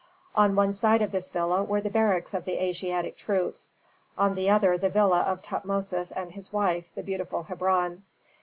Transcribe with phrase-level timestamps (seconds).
[0.35, 3.73] On one side of this villa were the barracks of the Asiatic troops,
[4.17, 8.01] on the other the villa of Tutmosis and his wife, the beautiful Hebron.